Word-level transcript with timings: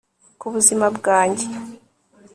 kubuzima 0.39 0.85
bwanjye 0.97 1.45